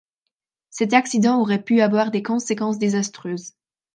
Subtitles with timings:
[0.71, 3.53] Cet accident aurait pu avoir des conséquences désastreuses.